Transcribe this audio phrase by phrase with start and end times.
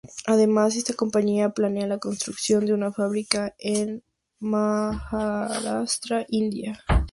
[0.25, 4.01] Además, esta compañía planea la construcción de una fábrica en
[4.39, 6.83] Maharastra, India.